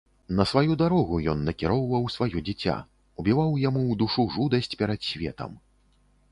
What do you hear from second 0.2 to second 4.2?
На сваю дарогу ён накіроўваў сваё дзіця, убіваў яму ў